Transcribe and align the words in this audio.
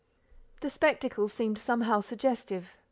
The 0.61 0.71
spectacle 0.71 1.27
seemed 1.27 1.59
somehow 1.59 1.99
suggestive. 1.99 2.75